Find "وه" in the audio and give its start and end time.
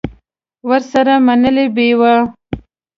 1.99-2.15